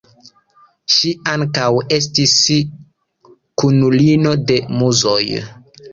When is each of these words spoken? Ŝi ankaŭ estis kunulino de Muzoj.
Ŝi 0.93 1.11
ankaŭ 1.33 1.67
estis 1.99 2.33
kunulino 3.63 4.33
de 4.49 4.59
Muzoj. 4.81 5.25